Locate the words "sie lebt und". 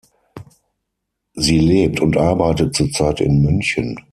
1.35-2.17